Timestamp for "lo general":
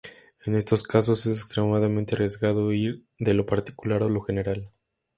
4.09-4.67